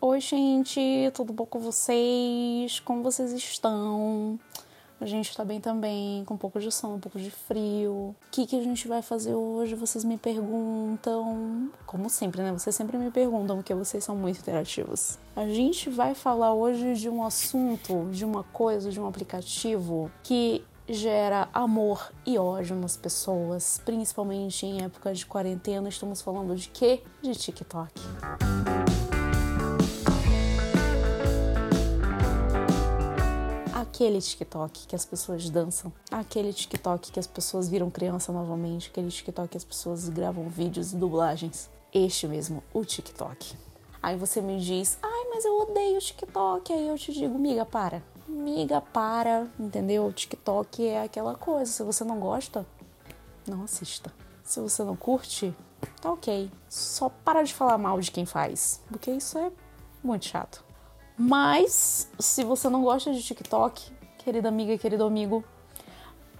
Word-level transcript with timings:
Oi, 0.00 0.20
gente, 0.20 1.10
tudo 1.12 1.32
bom 1.32 1.44
com 1.44 1.58
vocês? 1.58 2.78
Como 2.78 3.02
vocês 3.02 3.32
estão? 3.32 4.38
A 5.00 5.06
gente 5.06 5.36
tá 5.36 5.44
bem 5.44 5.60
também, 5.60 6.24
com 6.24 6.34
um 6.34 6.36
pouco 6.36 6.60
de 6.60 6.70
sono, 6.70 6.94
um 6.94 7.00
pouco 7.00 7.18
de 7.18 7.32
frio. 7.32 7.92
O 7.92 8.16
que, 8.30 8.46
que 8.46 8.56
a 8.56 8.62
gente 8.62 8.86
vai 8.86 9.02
fazer 9.02 9.34
hoje? 9.34 9.74
Vocês 9.74 10.04
me 10.04 10.16
perguntam. 10.16 11.68
Como 11.84 12.08
sempre, 12.08 12.42
né? 12.42 12.52
Vocês 12.52 12.76
sempre 12.76 12.96
me 12.96 13.10
perguntam, 13.10 13.56
porque 13.56 13.74
vocês 13.74 14.04
são 14.04 14.14
muito 14.14 14.38
interativos. 14.38 15.18
A 15.34 15.48
gente 15.48 15.90
vai 15.90 16.14
falar 16.14 16.54
hoje 16.54 16.94
de 16.94 17.08
um 17.08 17.24
assunto, 17.24 18.08
de 18.12 18.24
uma 18.24 18.44
coisa, 18.44 18.92
de 18.92 19.00
um 19.00 19.06
aplicativo 19.08 20.12
que 20.22 20.64
gera 20.88 21.48
amor 21.52 22.12
e 22.24 22.38
ódio 22.38 22.76
nas 22.76 22.96
pessoas, 22.96 23.82
principalmente 23.84 24.64
em 24.64 24.80
época 24.84 25.12
de 25.12 25.26
quarentena. 25.26 25.88
Estamos 25.88 26.22
falando 26.22 26.54
de 26.54 26.68
quê? 26.68 27.02
De 27.20 27.34
TikTok. 27.34 28.00
Aquele 33.98 34.20
TikTok 34.20 34.86
que 34.86 34.94
as 34.94 35.04
pessoas 35.04 35.50
dançam, 35.50 35.92
aquele 36.08 36.52
TikTok 36.52 37.10
que 37.10 37.18
as 37.18 37.26
pessoas 37.26 37.68
viram 37.68 37.90
criança 37.90 38.32
novamente, 38.32 38.90
aquele 38.90 39.10
TikTok 39.10 39.48
que 39.48 39.56
as 39.56 39.64
pessoas 39.64 40.08
gravam 40.08 40.48
vídeos 40.48 40.92
e 40.92 40.96
dublagens. 40.96 41.68
Este 41.92 42.28
mesmo, 42.28 42.62
o 42.72 42.84
TikTok. 42.84 43.56
Aí 44.00 44.14
você 44.14 44.40
me 44.40 44.60
diz, 44.60 44.98
ai, 45.02 45.24
mas 45.30 45.44
eu 45.44 45.58
odeio 45.62 45.96
o 45.96 46.00
TikTok. 46.00 46.72
Aí 46.72 46.86
eu 46.86 46.96
te 46.96 47.12
digo, 47.12 47.36
miga, 47.36 47.66
para. 47.66 48.00
Miga, 48.28 48.80
para, 48.80 49.48
entendeu? 49.58 50.06
O 50.06 50.12
TikTok 50.12 50.86
é 50.86 51.02
aquela 51.02 51.34
coisa. 51.34 51.72
Se 51.72 51.82
você 51.82 52.04
não 52.04 52.20
gosta, 52.20 52.64
não 53.48 53.64
assista. 53.64 54.12
Se 54.44 54.60
você 54.60 54.84
não 54.84 54.94
curte, 54.94 55.52
tá 56.00 56.12
ok. 56.12 56.48
Só 56.68 57.08
para 57.08 57.42
de 57.42 57.52
falar 57.52 57.78
mal 57.78 57.98
de 58.00 58.12
quem 58.12 58.24
faz, 58.24 58.80
porque 58.88 59.10
isso 59.10 59.36
é 59.38 59.50
muito 60.04 60.26
chato. 60.26 60.62
Mas, 61.20 62.08
se 62.16 62.44
você 62.44 62.68
não 62.68 62.84
gosta 62.84 63.12
de 63.12 63.20
TikTok, 63.20 63.97
querida 64.28 64.50
amiga, 64.50 64.76
querido 64.76 65.04
amigo, 65.04 65.42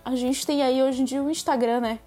a 0.05 0.15
gente 0.15 0.47
tem 0.47 0.63
aí 0.63 0.83
hoje 0.83 1.01
em 1.01 1.07
dia 1.07 1.23
o 1.23 1.31
Instagram, 1.31 1.81
né? 1.81 1.99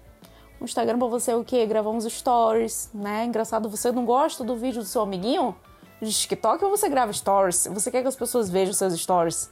O 0.60 0.64
Instagram 0.64 0.96
pra 0.96 1.08
você 1.08 1.32
é 1.32 1.36
o 1.36 1.42
quê? 1.42 1.66
Gravar 1.66 1.90
uns 1.90 2.04
stories, 2.04 2.88
né? 2.94 3.24
Engraçado, 3.24 3.68
você 3.68 3.90
não 3.90 4.04
gosta 4.04 4.44
do 4.44 4.54
vídeo 4.54 4.80
do 4.80 4.86
seu 4.86 5.02
amiguinho 5.02 5.56
de 6.00 6.12
TikTok 6.12 6.64
ou 6.64 6.70
você 6.70 6.88
grava 6.88 7.12
stories? 7.12 7.66
Você 7.66 7.90
quer 7.90 8.00
que 8.00 8.06
as 8.06 8.14
pessoas 8.14 8.48
vejam 8.48 8.72
seus 8.72 8.94
stories? 8.94 9.50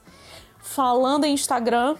Falando 0.60 1.24
em 1.24 1.34
Instagram, 1.34 1.96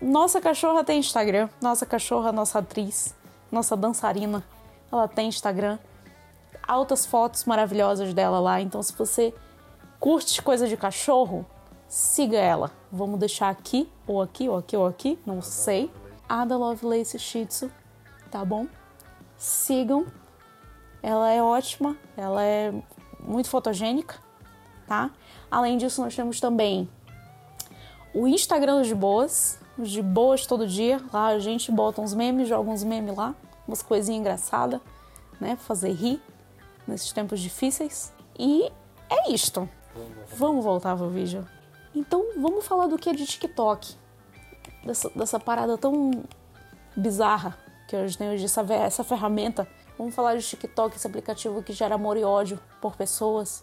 nossa 0.00 0.40
cachorra 0.40 0.82
tem 0.82 0.98
Instagram. 0.98 1.50
Nossa 1.60 1.84
cachorra, 1.84 2.32
nossa 2.32 2.60
atriz, 2.60 3.14
nossa 3.52 3.76
dançarina, 3.76 4.42
ela 4.90 5.06
tem 5.06 5.28
Instagram. 5.28 5.78
Altas 6.66 7.04
fotos 7.04 7.44
maravilhosas 7.44 8.14
dela 8.14 8.40
lá. 8.40 8.62
Então, 8.62 8.82
se 8.82 8.94
você 8.94 9.34
curte 10.00 10.40
coisa 10.40 10.66
de 10.66 10.74
cachorro, 10.74 11.44
siga 11.94 12.36
ela. 12.36 12.72
Vamos 12.90 13.20
deixar 13.20 13.48
aqui, 13.50 13.88
ou 14.04 14.20
aqui, 14.20 14.48
ou 14.48 14.56
aqui, 14.56 14.76
ou 14.76 14.84
aqui, 14.84 15.16
não 15.24 15.40
sei. 15.40 15.88
Ada 16.28 16.56
Lovelace 16.56 17.16
Shih 17.20 17.46
Tzu, 17.46 17.70
tá 18.32 18.44
bom? 18.44 18.66
Sigam. 19.36 20.04
Ela 21.00 21.30
é 21.30 21.40
ótima, 21.40 21.96
ela 22.16 22.42
é 22.42 22.72
muito 23.20 23.48
fotogênica, 23.48 24.16
tá? 24.88 25.10
Além 25.48 25.78
disso, 25.78 26.02
nós 26.02 26.16
temos 26.16 26.40
também 26.40 26.88
o 28.12 28.26
Instagram 28.26 28.82
de 28.82 28.94
boas, 28.94 29.60
de 29.78 30.02
boas 30.02 30.46
todo 30.46 30.66
dia. 30.66 31.00
Lá 31.12 31.26
a 31.26 31.38
gente 31.38 31.70
bota 31.70 32.00
uns 32.00 32.12
memes, 32.12 32.48
joga 32.48 32.70
uns 32.70 32.82
memes 32.82 33.16
lá, 33.16 33.36
umas 33.68 33.82
coisinhas 33.82 34.18
engraçadas, 34.18 34.80
né? 35.40 35.54
Fazer 35.54 35.92
rir 35.92 36.20
nesses 36.88 37.12
tempos 37.12 37.38
difíceis. 37.38 38.12
E 38.36 38.72
é 39.08 39.30
isto. 39.30 39.68
Vamos 40.36 40.64
voltar 40.64 40.96
pro 40.96 41.08
vídeo. 41.08 41.46
Então, 41.94 42.24
vamos 42.36 42.66
falar 42.66 42.88
do 42.88 42.98
que 42.98 43.08
é 43.08 43.12
de 43.12 43.24
TikTok. 43.24 43.94
Dessa, 44.84 45.10
dessa 45.10 45.40
parada 45.40 45.78
tão 45.78 46.24
bizarra 46.96 47.56
que 47.86 47.96
hoje 47.96 48.18
tem 48.18 48.30
hoje, 48.30 48.44
essa, 48.44 48.60
essa 48.74 49.04
ferramenta. 49.04 49.68
Vamos 49.96 50.14
falar 50.14 50.36
de 50.36 50.42
TikTok, 50.42 50.96
esse 50.96 51.06
aplicativo 51.06 51.62
que 51.62 51.72
gera 51.72 51.94
amor 51.94 52.16
e 52.16 52.24
ódio 52.24 52.58
por 52.80 52.96
pessoas, 52.96 53.62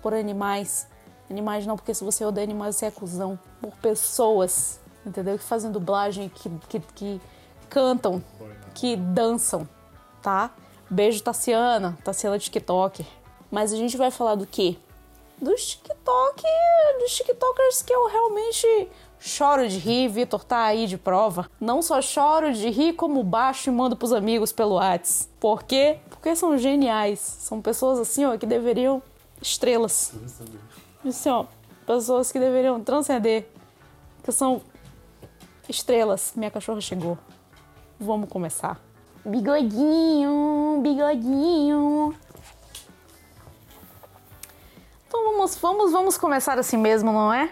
por 0.00 0.14
animais. 0.14 0.86
Animais 1.28 1.66
não, 1.66 1.76
porque 1.76 1.92
se 1.92 2.04
você 2.04 2.24
odeia 2.24 2.44
animais, 2.44 2.76
você 2.76 2.86
é 2.86 2.90
cuzão. 2.92 3.38
Por 3.60 3.72
pessoas, 3.78 4.80
entendeu? 5.04 5.36
Que 5.36 5.44
fazem 5.44 5.72
dublagem, 5.72 6.28
que, 6.28 6.48
que, 6.68 6.80
que 6.80 7.20
cantam, 7.68 8.22
que 8.72 8.94
dançam, 8.94 9.68
tá? 10.22 10.54
Beijo, 10.88 11.22
Tassiana, 11.22 11.98
Tassiana 12.04 12.38
TikTok. 12.38 13.04
Mas 13.50 13.72
a 13.72 13.76
gente 13.76 13.96
vai 13.96 14.12
falar 14.12 14.36
do 14.36 14.46
quê? 14.46 14.78
dos 15.40 15.66
TikTok, 15.66 16.42
dos 17.04 17.14
TikTokers 17.14 17.82
que 17.82 17.92
eu 17.92 18.08
realmente 18.08 18.88
choro 19.20 19.68
de 19.68 19.78
rir, 19.78 20.08
Vitor 20.08 20.42
tá 20.42 20.64
aí 20.64 20.86
de 20.86 20.96
prova. 20.96 21.50
Não 21.60 21.82
só 21.82 22.00
choro 22.00 22.52
de 22.52 22.70
rir, 22.70 22.94
como 22.94 23.22
baixo 23.22 23.68
e 23.68 23.72
mando 23.72 23.94
pros 23.94 24.12
amigos 24.12 24.52
pelo 24.52 24.76
Whats. 24.76 25.28
Por 25.38 25.62
quê? 25.62 25.98
Porque 26.08 26.34
são 26.34 26.56
geniais. 26.56 27.20
São 27.20 27.60
pessoas 27.60 27.98
assim, 27.98 28.24
ó, 28.24 28.36
que 28.38 28.46
deveriam 28.46 29.02
estrelas. 29.40 30.14
Assim, 31.06 31.28
ó, 31.28 31.44
pessoas 31.86 32.32
que 32.32 32.40
deveriam 32.40 32.82
transcender. 32.82 33.46
Que 34.22 34.32
são 34.32 34.62
estrelas. 35.68 36.32
Minha 36.34 36.50
cachorra 36.50 36.80
chegou. 36.80 37.18
Vamos 38.00 38.30
começar. 38.30 38.80
Bigodinho, 39.24 40.80
bigodinho. 40.82 42.14
Vamos, 45.64 45.92
vamos, 45.92 46.18
começar 46.18 46.58
assim 46.58 46.76
mesmo, 46.76 47.10
não 47.10 47.32
é? 47.32 47.48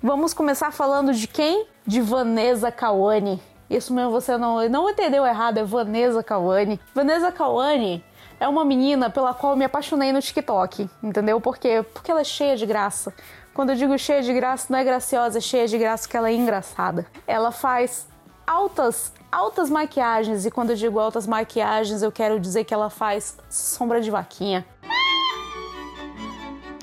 Vamos 0.00 0.32
começar 0.32 0.70
falando 0.70 1.12
de 1.12 1.26
quem? 1.26 1.66
De 1.84 2.00
Vanessa 2.00 2.70
Kawane. 2.70 3.42
Isso 3.68 3.92
mesmo, 3.92 4.12
você 4.12 4.38
não, 4.38 4.68
não 4.68 4.88
entendeu 4.88 5.26
errado, 5.26 5.58
é 5.58 5.64
Vanessa 5.64 6.22
Kawane. 6.22 6.80
Vanessa 6.94 7.32
Kawane 7.32 8.04
é 8.38 8.46
uma 8.46 8.64
menina 8.64 9.10
pela 9.10 9.34
qual 9.34 9.56
me 9.56 9.64
apaixonei 9.64 10.12
no 10.12 10.22
TikTok, 10.22 10.88
entendeu? 11.02 11.40
Por 11.40 11.58
quê? 11.58 11.84
Porque 11.92 12.12
ela 12.12 12.20
é 12.20 12.24
cheia 12.24 12.56
de 12.56 12.64
graça. 12.64 13.12
Quando 13.52 13.70
eu 13.70 13.74
digo 13.74 13.98
cheia 13.98 14.22
de 14.22 14.32
graça, 14.32 14.68
não 14.70 14.78
é 14.78 14.84
graciosa, 14.84 15.38
é 15.38 15.40
cheia 15.40 15.66
de 15.66 15.76
graça 15.76 16.04
porque 16.04 16.16
ela 16.16 16.30
é 16.30 16.34
engraçada. 16.34 17.06
Ela 17.26 17.50
faz 17.50 18.06
altas, 18.46 19.12
altas 19.32 19.68
maquiagens 19.68 20.46
e 20.46 20.50
quando 20.52 20.70
eu 20.70 20.76
digo 20.76 21.00
altas 21.00 21.26
maquiagens, 21.26 22.02
eu 22.02 22.12
quero 22.12 22.38
dizer 22.38 22.62
que 22.62 22.72
ela 22.72 22.88
faz 22.88 23.36
sombra 23.50 24.00
de 24.00 24.12
vaquinha. 24.12 24.64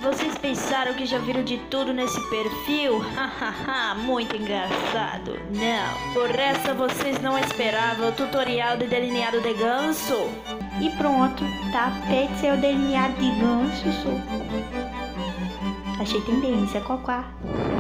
Vocês 0.06 0.38
pensaram 0.38 0.94
que 0.94 1.04
já 1.04 1.18
viram 1.18 1.44
de 1.44 1.58
tudo 1.58 1.92
nesse 1.92 2.22
perfil? 2.30 3.00
Hahaha, 3.18 3.96
muito 3.96 4.36
engraçado. 4.38 5.32
Não, 5.50 6.14
por 6.14 6.30
essa 6.30 6.76
vocês 6.76 7.20
não 7.24 7.40
esperavam 7.40 8.10
o 8.10 8.12
tutorial 8.12 8.78
de 8.78 8.86
delineado 8.86 9.42
de 9.42 9.52
ganso? 9.56 10.14
E 10.80 10.92
pronto, 10.96 11.44
tá 11.72 11.90
feito 12.08 12.38
seu 12.38 12.56
delineado 12.56 13.16
de 13.16 13.32
ganso. 13.32 14.10
Achei 16.00 16.22
tendência, 16.22 16.82
cocá. 16.82 17.26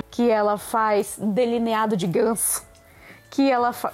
Que 0.09 0.27
ela 0.27 0.57
faz 0.57 1.19
delineado 1.19 1.95
de 1.95 2.07
ganso. 2.07 2.65
Que 3.29 3.51
ela 3.51 3.71
faz. 3.71 3.93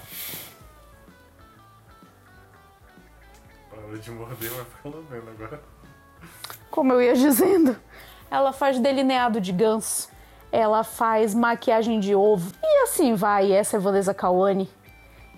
Parou 3.70 3.98
de 3.98 4.12
morder, 4.12 4.52
mas 4.56 4.68
pelo 4.82 5.04
menos 5.10 5.28
agora. 5.28 5.62
Como 6.70 6.94
eu 6.94 7.02
ia 7.02 7.14
dizendo 7.14 7.76
ela 8.32 8.54
faz 8.54 8.80
delineado 8.80 9.42
de 9.42 9.52
ganso, 9.52 10.10
ela 10.52 10.84
faz 10.86 11.36
maquiagem 11.36 12.00
de 12.00 12.16
ovo 12.16 12.54
e 12.64 12.84
assim 12.84 13.14
vai. 13.14 13.52
Essa 13.52 13.76
é 13.76 13.80
Vanessa 13.80 14.14
Kawane. 14.14 14.70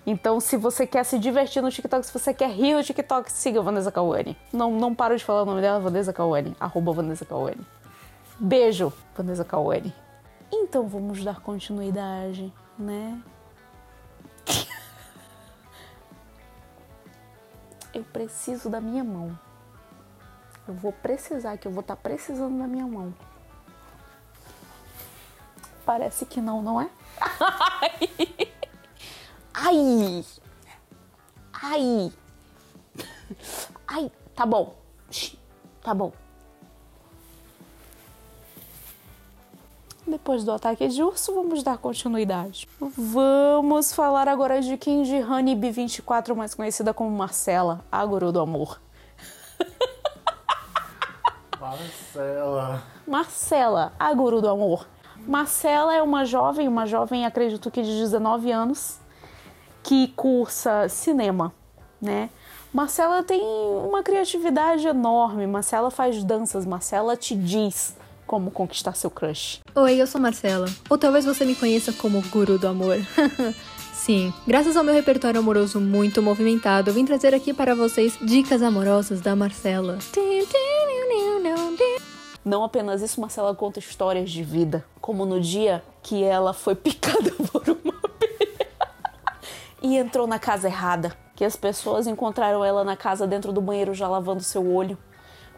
Então, 0.06 0.38
se 0.38 0.56
você 0.56 0.86
quer 0.86 1.02
se 1.02 1.18
divertir 1.18 1.60
no 1.62 1.70
TikTok, 1.70 2.06
se 2.06 2.12
você 2.12 2.32
quer 2.32 2.50
rir 2.50 2.74
no 2.74 2.84
TikTok, 2.84 3.32
siga 3.32 3.60
Vanessa 3.62 3.90
Kawane. 3.90 4.36
Não, 4.52 4.70
não 4.70 4.94
paro 4.94 5.16
de 5.16 5.24
falar 5.24 5.42
o 5.42 5.46
nome 5.46 5.60
dela, 5.60 5.80
Vanessa 5.80 6.12
Kawane. 6.12 6.54
Arroba 6.60 6.92
Vanessa 6.92 7.24
Kawane. 7.24 7.66
Beijo, 8.38 8.92
Vanessa 9.16 9.44
Kawane. 9.44 9.94
Então, 10.52 10.86
vamos 10.86 11.24
dar 11.24 11.40
continuidade, 11.40 12.52
né? 12.78 13.18
Eu 17.94 18.04
preciso 18.04 18.68
da 18.68 18.80
minha 18.80 19.02
mão. 19.02 19.36
Eu 20.66 20.74
vou 20.74 20.92
precisar, 20.92 21.56
que 21.58 21.68
eu 21.68 21.72
vou 21.72 21.82
estar 21.82 21.96
tá 21.96 22.02
precisando 22.02 22.58
da 22.58 22.66
minha 22.66 22.86
mão. 22.86 23.14
Parece 25.84 26.24
que 26.24 26.40
não, 26.40 26.62
não 26.62 26.80
é? 26.80 26.88
Ai! 29.52 30.24
Ai! 31.52 32.12
Ai, 33.86 34.12
tá 34.34 34.46
bom. 34.46 34.74
Tá 35.82 35.92
bom. 35.92 36.12
Depois 40.06 40.44
do 40.44 40.52
ataque 40.52 40.86
de 40.88 41.02
urso, 41.02 41.34
vamos 41.34 41.62
dar 41.62 41.78
continuidade. 41.78 42.68
Vamos 42.78 43.92
falar 43.92 44.28
agora 44.28 44.60
de 44.60 44.76
Kenji 44.76 45.22
Honey 45.22 45.56
B24, 45.56 46.34
mais 46.34 46.54
conhecida 46.54 46.92
como 46.92 47.10
Marcela, 47.10 47.84
a 47.90 48.04
guru 48.04 48.30
do 48.30 48.40
amor. 48.40 48.80
Marcela. 51.76 52.82
Marcela, 53.06 53.92
a 53.98 54.12
guru 54.12 54.40
do 54.40 54.48
amor. 54.48 54.86
Marcela 55.26 55.94
é 55.94 56.02
uma 56.02 56.24
jovem, 56.24 56.68
uma 56.68 56.86
jovem, 56.86 57.24
acredito 57.24 57.70
que 57.70 57.82
de 57.82 57.90
19 57.90 58.50
anos, 58.50 58.98
que 59.82 60.08
cursa 60.08 60.88
cinema, 60.88 61.52
né? 62.00 62.30
Marcela 62.72 63.22
tem 63.22 63.40
uma 63.40 64.02
criatividade 64.02 64.86
enorme. 64.86 65.46
Marcela 65.46 65.92
faz 65.92 66.24
danças. 66.24 66.66
Marcela 66.66 67.16
te 67.16 67.36
diz 67.36 67.96
como 68.26 68.50
conquistar 68.50 68.96
seu 68.96 69.10
crush. 69.10 69.60
Oi, 69.76 69.94
eu 69.94 70.06
sou 70.08 70.20
Marcela. 70.20 70.66
Ou 70.90 70.98
talvez 70.98 71.24
você 71.24 71.44
me 71.44 71.54
conheça 71.54 71.92
como 71.92 72.20
Guru 72.30 72.58
do 72.58 72.66
Amor. 72.66 72.96
Sim, 73.92 74.34
graças 74.46 74.76
ao 74.76 74.84
meu 74.84 74.92
repertório 74.92 75.40
amoroso 75.40 75.80
muito 75.80 76.20
movimentado, 76.20 76.90
eu 76.90 76.94
vim 76.94 77.06
trazer 77.06 77.32
aqui 77.32 77.54
para 77.54 77.74
vocês 77.74 78.18
dicas 78.20 78.60
amorosas 78.60 79.20
da 79.20 79.34
Marcela. 79.34 79.98
Não 82.44 82.62
apenas 82.62 83.00
isso, 83.00 83.20
Marcela 83.20 83.54
conta 83.54 83.78
histórias 83.78 84.30
de 84.30 84.44
vida, 84.44 84.84
como 85.00 85.24
no 85.24 85.40
dia 85.40 85.82
que 86.02 86.22
ela 86.22 86.52
foi 86.52 86.74
picada 86.76 87.30
por 87.30 87.62
uma 87.70 87.94
abelha 88.04 88.68
e 89.82 89.96
entrou 89.96 90.26
na 90.26 90.38
casa 90.38 90.68
errada, 90.68 91.16
que 91.34 91.44
as 91.44 91.56
pessoas 91.56 92.06
encontraram 92.06 92.62
ela 92.62 92.84
na 92.84 92.96
casa 92.96 93.26
dentro 93.26 93.50
do 93.50 93.62
banheiro 93.62 93.94
já 93.94 94.06
lavando 94.06 94.42
seu 94.42 94.70
olho. 94.70 94.98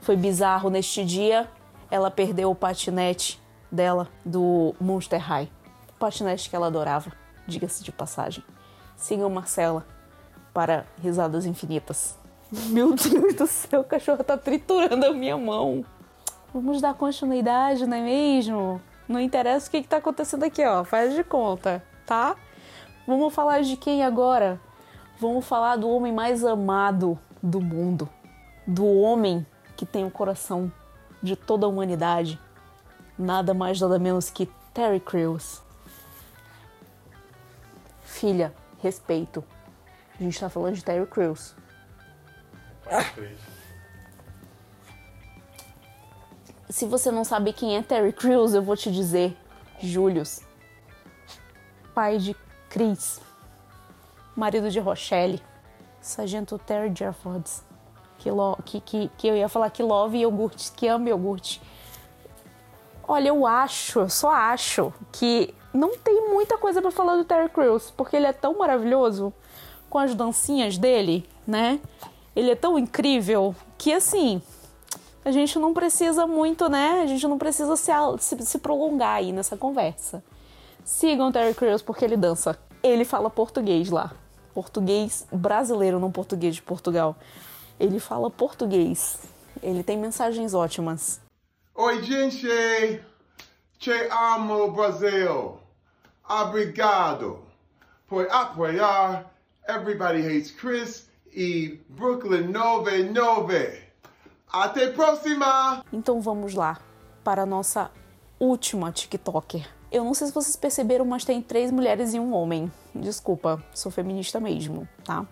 Foi 0.01 0.15
bizarro 0.15 0.71
neste 0.71 1.05
dia, 1.05 1.49
ela 1.91 2.11
perdeu 2.11 2.53
o 2.53 2.55
patinete 2.55 3.41
dela 3.71 4.09
do 4.25 4.73
Monster 4.81 5.21
High, 5.21 5.51
o 5.89 5.99
patinete 5.99 6.49
que 6.49 6.55
ela 6.55 6.69
adorava, 6.69 7.11
diga-se 7.49 7.83
de 7.83 7.91
passagem. 7.91 8.45
Sigam 8.97 9.29
Marcela 9.29 9.85
para 10.55 10.87
risadas 11.03 11.47
infinitas. 11.47 12.17
Meu 12.51 12.95
Deus 12.95 13.35
do 13.35 13.47
céu, 13.47 13.81
o 13.81 13.85
cachorro 13.85 14.23
tá 14.23 14.39
triturando 14.39 15.05
a 15.05 15.13
minha 15.13 15.37
mão. 15.37 15.85
Vamos 16.57 16.81
dar 16.81 16.95
continuidade, 16.95 17.87
não 17.87 17.99
é 17.99 18.01
mesmo? 18.01 18.81
Não 19.07 19.21
interessa 19.21 19.69
o 19.69 19.71
que, 19.71 19.83
que 19.83 19.89
tá 19.89 19.99
acontecendo 19.99 20.43
aqui, 20.43 20.65
ó. 20.65 20.85
Faz 20.85 21.15
de 21.15 21.23
conta, 21.23 21.85
tá? 22.07 22.35
Vamos 23.07 23.35
falar 23.35 23.61
de 23.61 23.77
quem 23.77 24.03
agora? 24.03 24.59
Vamos 25.21 25.47
falar 25.47 25.77
do 25.77 25.87
homem 25.87 26.15
mais 26.15 26.43
amado 26.47 27.19
do 27.43 27.61
mundo. 27.61 28.09
Do 28.67 28.87
homem 28.87 29.47
que 29.77 29.85
tem 29.85 30.07
o 30.07 30.11
coração 30.11 30.73
de 31.23 31.37
toda 31.37 31.67
a 31.67 31.69
humanidade. 31.69 32.41
Nada 33.19 33.53
mais, 33.53 33.79
nada 33.79 33.99
menos 33.99 34.31
que 34.31 34.47
Terry 34.73 34.99
Crews. 34.99 35.61
Filha, 38.01 38.55
respeito. 38.83 39.45
A 40.19 40.23
gente 40.23 40.41
tá 40.41 40.49
falando 40.49 40.75
de 40.75 40.83
Terry 40.83 41.07
Crews. 41.07 41.55
Se 46.77 46.85
você 46.85 47.11
não 47.11 47.25
sabe 47.25 47.55
quem 47.55 47.75
é 47.75 47.81
Terry 47.81 48.13
Crews, 48.13 48.53
eu 48.53 48.61
vou 48.61 48.77
te 48.77 48.93
dizer. 48.93 49.35
Julius. 49.81 50.43
Pai 51.95 52.19
de 52.19 52.37
Chris. 52.69 53.19
Marido 54.37 54.71
de 54.71 54.79
Rochelle. 54.79 55.43
Sargento 56.03 56.59
Terry 56.59 56.95
Jeffords. 56.95 57.65
Que, 58.19 58.31
lo, 58.31 58.59
que, 58.63 58.83
que, 58.83 59.11
que 59.17 59.27
eu 59.27 59.35
ia 59.35 59.49
falar 59.49 59.71
que 59.71 59.83
love 59.83 60.19
iogurte, 60.19 60.71
que 60.73 60.87
ama 60.87 61.09
iogurte. 61.09 61.63
Olha, 63.09 63.29
eu 63.29 63.47
acho, 63.47 64.01
eu 64.01 64.11
só 64.11 64.31
acho 64.31 64.93
que 65.13 65.55
não 65.73 65.97
tem 65.97 66.29
muita 66.29 66.59
coisa 66.59 66.83
para 66.83 66.91
falar 66.91 67.17
do 67.17 67.25
Terry 67.25 67.49
Crews, 67.49 67.91
porque 67.91 68.17
ele 68.17 68.27
é 68.27 68.35
tão 68.35 68.59
maravilhoso 68.59 69.33
com 69.89 69.99
as 69.99 70.15
dancinhas 70.15 70.77
dele, 70.77 71.27
né? 71.47 71.81
Ele 72.35 72.51
é 72.51 72.55
tão 72.55 72.79
incrível 72.79 73.57
que 73.79 73.95
assim, 73.95 74.43
a 75.27 75.33
gente 75.33 75.59
não 75.59 75.75
precisa 75.75 76.25
muito, 76.25 76.69
né? 76.69 77.01
A 77.03 77.07
gente 77.07 77.27
não 77.27 77.37
precisa 77.37 77.77
se, 77.77 77.91
se, 78.21 78.47
se 78.47 78.59
prolongar 78.61 79.17
aí 79.17 79.33
nessa 79.33 79.57
conversa. 79.57 80.23
Sigam 80.85 81.31
o 81.31 81.33
Terry 81.33 81.53
Crews 81.53 81.83
porque 81.83 82.05
ele 82.05 82.17
dança. 82.17 82.57
Ele 82.81 83.05
fala 83.05 83.29
português 83.29 83.91
lá. 83.91 84.13
Português 84.55 85.27
brasileiro, 85.33 85.99
não 85.99 86.13
português 86.13 86.55
de 86.55 86.63
Portugal. 86.63 87.17
Ele 87.81 87.99
fala 87.99 88.31
português. 88.31 89.19
Ele 89.61 89.83
tem 89.83 89.99
mensagens 89.99 90.55
ótimas. 90.55 91.21
Oi, 91.75 92.05
gente! 92.05 93.03
Te 93.81 93.91
amo, 94.13 94.71
Brasil! 94.71 95.59
Obrigado 96.29 97.43
por 98.07 98.29
apoiar 98.31 99.29
Everybody 99.69 100.21
Hates 100.21 100.53
Chris 100.53 101.09
e 101.35 101.81
Brooklyn 101.89 102.47
99. 102.47 103.86
Até 104.63 104.89
próxima! 104.89 105.85
Então 105.93 106.19
vamos 106.19 106.55
lá 106.55 106.79
para 107.23 107.43
a 107.43 107.47
nossa 107.47 107.91
última 108.41 108.91
TikToker. 108.91 109.69
Eu 109.93 110.03
não 110.03 110.15
sei 110.15 110.29
se 110.29 110.33
vocês 110.33 110.57
perceberam, 110.57 111.05
mas 111.05 111.27
tem 111.27 111.43
três 111.43 111.71
mulheres 111.71 112.15
e 112.15 112.19
um 112.19 112.33
homem. 112.33 112.73
Desculpa, 112.95 113.63
sou 113.75 113.93
feminista 113.93 114.41
mesmo, 114.41 114.89
tá? 115.05 115.27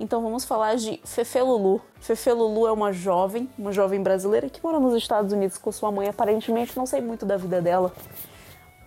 Então 0.00 0.20
vamos 0.22 0.44
falar 0.44 0.74
de 0.74 1.00
Fefe 1.04 1.40
Lulu. 1.40 1.80
Fefe 2.00 2.32
Lulu 2.32 2.66
é 2.66 2.72
uma 2.72 2.92
jovem, 2.92 3.48
uma 3.56 3.70
jovem 3.70 4.02
brasileira 4.02 4.50
que 4.50 4.60
mora 4.60 4.80
nos 4.80 4.94
Estados 4.94 5.32
Unidos 5.32 5.56
com 5.56 5.70
sua 5.70 5.92
mãe. 5.92 6.08
Aparentemente 6.08 6.76
não 6.76 6.84
sei 6.84 7.00
muito 7.00 7.24
da 7.24 7.36
vida 7.36 7.62
dela. 7.62 7.92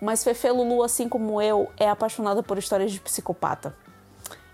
Mas 0.02 0.22
Fefe 0.22 0.50
Lulu, 0.50 0.82
assim 0.82 1.08
como 1.08 1.40
eu, 1.40 1.70
é 1.78 1.88
apaixonada 1.88 2.42
por 2.42 2.58
histórias 2.58 2.92
de 2.92 3.00
psicopata. 3.00 3.74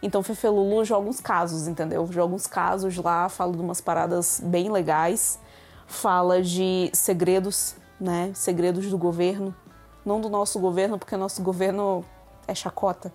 Então 0.03 0.23
Fefe 0.23 0.49
Lulu 0.49 0.85
joga 0.85 1.09
uns 1.09 1.21
casos, 1.21 1.67
entendeu? 1.67 2.07
Joga 2.11 2.35
uns 2.35 2.47
casos 2.47 2.97
lá, 2.97 3.29
fala 3.29 3.53
de 3.53 3.59
umas 3.59 3.81
paradas 3.81 4.41
bem 4.45 4.71
legais. 4.71 5.39
Fala 5.87 6.43
de 6.43 6.91
segredos, 6.93 7.77
né? 8.01 8.31
Segredos 8.35 8.91
do 8.91 8.99
governo. 8.99 9.55
Não 10.05 10.21
do 10.21 10.29
nosso 10.29 10.59
governo, 10.59 10.99
porque 10.99 11.17
nosso 11.17 11.43
governo 11.43 12.05
é 12.47 12.55
chacota 12.55 13.13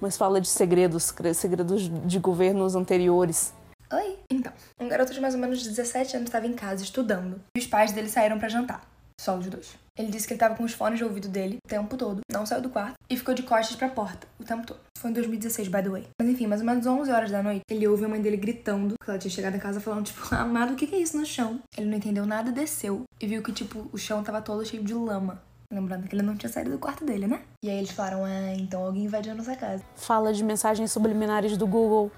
mas 0.00 0.16
fala 0.16 0.40
de 0.40 0.48
segredos, 0.48 1.12
segredos 1.34 1.90
de 2.06 2.18
governos 2.18 2.74
anteriores. 2.74 3.52
Oi! 3.92 4.18
Então, 4.30 4.52
um 4.78 4.88
garoto 4.88 5.12
de 5.12 5.20
mais 5.20 5.34
ou 5.34 5.40
menos 5.40 5.62
17 5.62 6.16
anos 6.16 6.28
estava 6.28 6.46
em 6.46 6.54
casa 6.54 6.82
estudando 6.82 7.40
e 7.56 7.60
os 7.60 7.66
pais 7.66 7.92
dele 7.92 8.08
saíram 8.08 8.38
para 8.38 8.48
jantar. 8.48 8.82
Só 9.20 9.36
os 9.36 9.46
dois. 9.48 9.76
Ele 9.98 10.10
disse 10.10 10.26
que 10.26 10.32
ele 10.32 10.36
estava 10.36 10.54
com 10.54 10.64
os 10.64 10.72
fones 10.72 10.98
de 10.98 11.04
ouvido 11.04 11.28
dele 11.28 11.58
o 11.62 11.68
tempo 11.68 11.94
todo, 11.94 12.22
não 12.32 12.46
saiu 12.46 12.62
do 12.62 12.70
quarto 12.70 12.94
e 13.06 13.18
ficou 13.18 13.34
de 13.34 13.42
costas 13.42 13.76
para 13.76 13.88
a 13.88 13.90
porta 13.90 14.26
o 14.38 14.44
tempo 14.44 14.66
todo. 14.66 14.80
Foi 14.96 15.10
em 15.10 15.12
2016, 15.12 15.68
by 15.68 15.82
the 15.82 15.90
way. 15.90 16.08
Mas 16.18 16.30
enfim, 16.30 16.46
mais 16.46 16.62
ou 16.62 16.66
menos 16.66 16.86
11 16.86 17.12
horas 17.12 17.30
da 17.30 17.42
noite, 17.42 17.60
ele 17.70 17.86
ouve 17.86 18.06
a 18.06 18.08
mãe 18.08 18.22
dele 18.22 18.38
gritando, 18.38 18.94
porque 18.98 19.10
ela 19.10 19.18
tinha 19.18 19.30
chegado 19.30 19.56
em 19.56 19.58
casa 19.58 19.78
falando, 19.78 20.06
tipo, 20.06 20.22
amado, 20.34 20.72
o 20.72 20.76
que 20.76 20.94
é 20.94 20.98
isso 20.98 21.18
no 21.18 21.26
chão? 21.26 21.60
Ele 21.76 21.90
não 21.90 21.98
entendeu 21.98 22.24
nada, 22.24 22.50
desceu 22.50 23.02
e 23.20 23.26
viu 23.26 23.42
que, 23.42 23.52
tipo, 23.52 23.90
o 23.92 23.98
chão 23.98 24.22
tava 24.22 24.40
todo 24.40 24.64
cheio 24.64 24.82
de 24.82 24.94
lama. 24.94 25.42
Lembrando 25.70 26.08
que 26.08 26.14
ele 26.14 26.22
não 26.22 26.34
tinha 26.34 26.50
saído 26.50 26.70
do 26.70 26.78
quarto 26.78 27.04
dele, 27.04 27.26
né? 27.26 27.42
E 27.62 27.68
aí 27.68 27.76
eles 27.76 27.90
falaram: 27.90 28.24
ah, 28.24 28.54
então 28.54 28.82
alguém 28.82 29.04
invadiu 29.04 29.32
a 29.32 29.34
nossa 29.34 29.54
casa. 29.54 29.84
Fala 29.96 30.32
de 30.32 30.42
mensagens 30.42 30.90
subliminares 30.90 31.58
do 31.58 31.66
Google. 31.66 32.10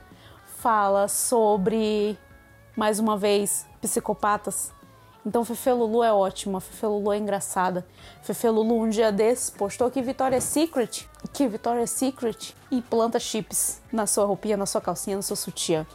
Fala 0.59 1.09
sobre, 1.09 2.17
mais 2.77 3.01
uma 3.01 3.19
vez, 3.19 3.67
psicopatas. 3.81 4.73
Então 5.25 5.45
Fefe 5.45 5.71
Lulu 5.71 6.03
é 6.03 6.13
ótima, 6.13 6.61
Fefe 6.61 6.85
Lulu 6.85 7.13
é 7.13 7.19
engraçada. 7.19 7.87
Fefe 8.23 8.49
Lulu 8.49 8.83
um 8.83 8.89
dia 8.89 9.13
desses 9.13 9.51
postou 9.51 9.89
que 9.91 10.03
Victoria's 10.03 10.43
Secret, 10.45 11.09
que 11.33 11.47
Victoria's 11.47 11.91
Secret 11.91 12.55
e 12.71 12.83
planta 12.83 13.21
chips 13.21 13.81
na 13.93 14.07
sua 14.07 14.25
roupinha, 14.25 14.57
na 14.57 14.67
sua 14.67 14.81
calcinha, 14.81 15.17
no 15.17 15.23
seu 15.23 15.37
sutiã. 15.37 15.87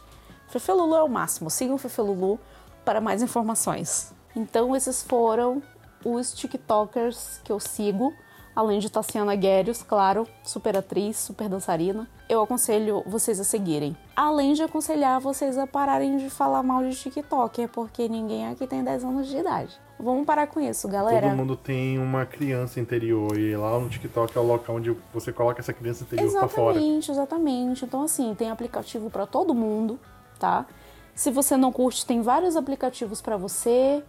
Fefe 0.48 0.72
Lulu 0.72 0.96
é 0.96 1.02
o 1.02 1.08
máximo. 1.08 1.50
Sigam 1.50 1.76
Fefe 1.76 2.00
Lulu 2.00 2.40
para 2.86 3.02
mais 3.02 3.22
informações. 3.22 4.14
Então 4.34 4.74
esses 4.74 5.02
foram 5.02 5.62
os 6.02 6.32
TikTokers 6.32 7.40
que 7.44 7.52
eu 7.52 7.60
sigo, 7.60 8.14
além 8.58 8.80
de 8.80 8.90
Tassiana 8.90 9.36
Guérios, 9.36 9.84
claro, 9.84 10.26
super 10.42 10.76
atriz, 10.76 11.16
super 11.16 11.48
dançarina. 11.48 12.08
Eu 12.28 12.42
aconselho 12.42 13.04
vocês 13.06 13.38
a 13.38 13.44
seguirem. 13.44 13.96
Além 14.16 14.52
de 14.52 14.64
aconselhar 14.64 15.20
vocês 15.20 15.56
a 15.56 15.64
pararem 15.64 16.16
de 16.16 16.28
falar 16.28 16.64
mal 16.64 16.82
de 16.82 16.92
TikToker, 16.96 17.68
porque 17.68 18.08
ninguém 18.08 18.48
aqui 18.48 18.66
tem 18.66 18.82
10 18.82 19.04
anos 19.04 19.28
de 19.28 19.36
idade. 19.36 19.78
Vamos 19.96 20.26
parar 20.26 20.48
com 20.48 20.60
isso, 20.60 20.88
galera. 20.88 21.28
Todo 21.28 21.36
mundo 21.36 21.56
tem 21.56 22.00
uma 22.00 22.26
criança 22.26 22.80
interior 22.80 23.38
e 23.38 23.56
lá 23.56 23.78
no 23.78 23.88
TikTok 23.88 24.36
é 24.36 24.40
o 24.40 24.44
local 24.44 24.74
onde 24.74 24.96
você 25.14 25.32
coloca 25.32 25.60
essa 25.60 25.72
criança 25.72 26.02
interior 26.02 26.26
exatamente, 26.26 26.52
pra 26.52 26.62
fora. 26.64 26.76
Exatamente, 26.76 27.10
exatamente. 27.12 27.84
Então 27.84 28.02
assim, 28.02 28.34
tem 28.34 28.50
aplicativo 28.50 29.08
para 29.08 29.24
todo 29.24 29.54
mundo, 29.54 30.00
tá? 30.36 30.66
Se 31.14 31.30
você 31.30 31.56
não 31.56 31.70
curte, 31.70 32.04
tem 32.04 32.22
vários 32.22 32.56
aplicativos 32.56 33.22
para 33.22 33.36
você. 33.36 34.02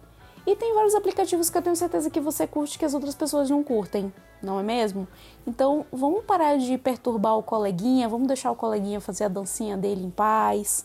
E 0.50 0.56
tem 0.56 0.74
vários 0.74 0.96
aplicativos 0.96 1.48
que 1.48 1.56
eu 1.56 1.62
tenho 1.62 1.76
certeza 1.76 2.10
que 2.10 2.18
você 2.18 2.44
curte 2.44 2.76
que 2.76 2.84
as 2.84 2.92
outras 2.92 3.14
pessoas 3.14 3.48
não 3.48 3.62
curtem, 3.62 4.12
não 4.42 4.58
é 4.58 4.64
mesmo? 4.64 5.06
Então 5.46 5.86
vamos 5.92 6.24
parar 6.24 6.58
de 6.58 6.76
perturbar 6.76 7.38
o 7.38 7.42
coleguinha, 7.42 8.08
vamos 8.08 8.26
deixar 8.26 8.50
o 8.50 8.56
coleguinha 8.56 9.00
fazer 9.00 9.26
a 9.26 9.28
dancinha 9.28 9.76
dele 9.76 10.04
em 10.04 10.10
paz, 10.10 10.84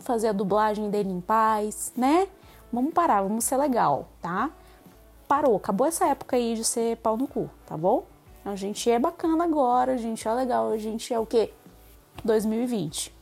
fazer 0.00 0.26
a 0.26 0.32
dublagem 0.32 0.90
dele 0.90 1.10
em 1.10 1.20
paz, 1.20 1.92
né? 1.96 2.26
Vamos 2.72 2.92
parar, 2.92 3.22
vamos 3.22 3.44
ser 3.44 3.56
legal, 3.56 4.08
tá? 4.20 4.50
Parou, 5.28 5.54
acabou 5.54 5.86
essa 5.86 6.06
época 6.06 6.34
aí 6.34 6.56
de 6.56 6.64
ser 6.64 6.96
pau 6.96 7.16
no 7.16 7.28
cu, 7.28 7.48
tá 7.66 7.76
bom? 7.76 8.04
A 8.44 8.56
gente 8.56 8.90
é 8.90 8.98
bacana 8.98 9.44
agora, 9.44 9.92
a 9.92 9.96
gente 9.96 10.26
é 10.26 10.32
legal, 10.34 10.72
a 10.72 10.76
gente 10.76 11.14
é 11.14 11.18
o 11.20 11.24
quê? 11.24 11.54
2020. 12.24 13.14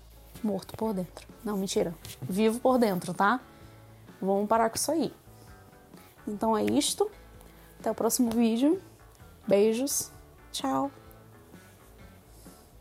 Morto 0.43 0.75
por 0.75 0.95
dentro. 0.95 1.29
Não, 1.45 1.59
mentira. 1.59 1.95
Vivo 2.23 2.61
por 2.61 2.79
dentro, 2.79 3.13
tá? 3.13 3.39
Vamos 4.23 4.49
parar 4.49 4.71
com 4.71 4.77
isso 4.77 4.91
aí. 4.91 5.13
Então 6.33 6.57
é 6.57 6.65
isto. 6.65 7.11
Até 7.79 7.91
o 7.91 7.95
próximo 7.95 8.31
vídeo. 8.31 8.81
Beijos. 9.47 10.11
Tchau. 10.51 10.91